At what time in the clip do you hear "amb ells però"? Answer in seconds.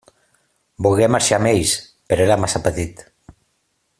1.39-2.27